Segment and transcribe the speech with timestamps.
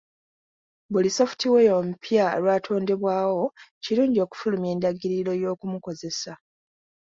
[0.91, 3.43] Buli software omupya lw'atondebwawo,
[3.83, 6.33] kirungi okufulumya endagiriro y'okumukozesa.